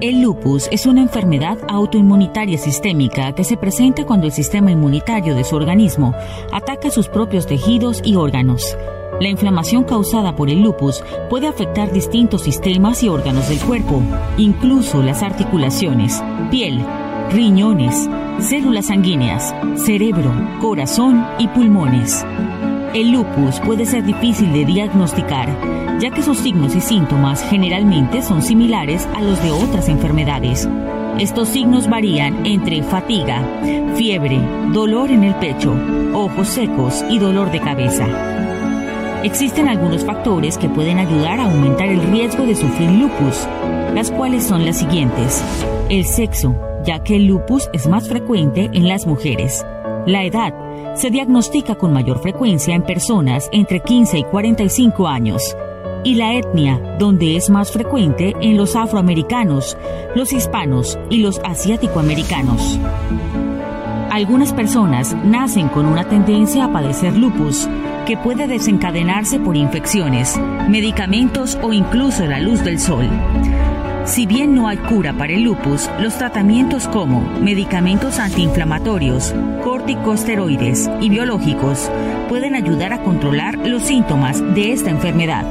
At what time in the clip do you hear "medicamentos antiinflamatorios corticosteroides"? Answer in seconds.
77.40-80.88